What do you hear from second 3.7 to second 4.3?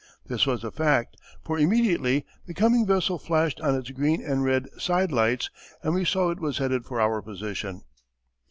its green